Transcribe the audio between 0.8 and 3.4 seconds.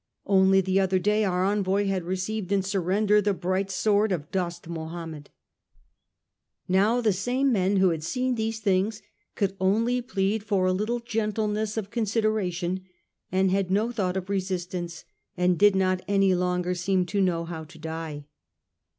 day our envoy had received in surrender the